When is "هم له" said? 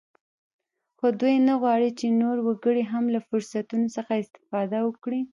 2.91-3.19